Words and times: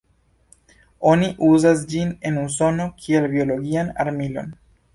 Oni 1.11 1.27
uzas 1.49 1.85
ĝin 1.93 2.15
en 2.31 2.41
Usono 2.45 2.89
kiel 3.05 3.31
biologian 3.37 3.95
armilon. 4.07 4.53